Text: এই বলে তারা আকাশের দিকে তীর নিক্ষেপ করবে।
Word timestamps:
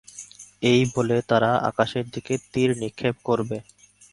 এই 0.63 0.81
বলে 0.93 1.17
তারা 1.29 1.51
আকাশের 1.69 2.05
দিকে 2.13 2.33
তীর 2.51 2.69
নিক্ষেপ 2.81 3.15
করবে। 3.23 3.57